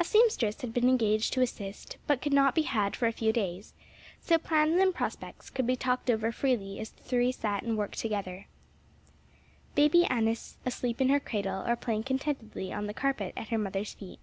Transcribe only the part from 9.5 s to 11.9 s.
Baby Annis asleep in her cradle or